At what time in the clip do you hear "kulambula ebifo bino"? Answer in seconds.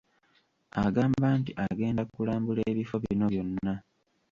2.13-3.25